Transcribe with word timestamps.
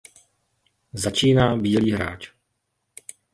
Začíná 0.93 1.55
bílý 1.57 1.91
hráč. 1.91 2.31